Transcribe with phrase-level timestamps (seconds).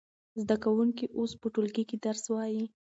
[0.41, 2.63] زده کوونکي اوس په ټولګي کې درس وايي.